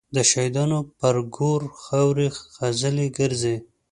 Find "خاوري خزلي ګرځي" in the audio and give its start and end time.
1.83-3.55